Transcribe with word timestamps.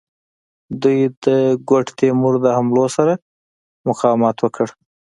دوی 0.81 0.99
د 1.23 1.25
ګوډ 1.69 1.85
تیمور 1.97 2.35
د 2.41 2.45
حملو 2.57 2.85
سره 2.97 3.13
مقاومت 3.87 4.35
وکړ. 4.41 4.67